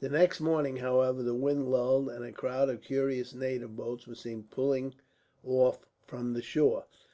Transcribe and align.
The 0.00 0.10
next 0.10 0.38
morning, 0.38 0.76
however, 0.76 1.22
the 1.22 1.34
wind 1.34 1.70
lulled, 1.70 2.10
and 2.10 2.22
a 2.26 2.30
crowd 2.32 2.68
of 2.68 2.82
curious 2.82 3.32
native 3.34 3.74
boats 3.74 4.06
were 4.06 4.14
seen 4.14 4.42
putting 4.50 4.92
off 5.42 5.86
from 6.06 6.34
the 6.34 6.42
shore. 6.42 6.84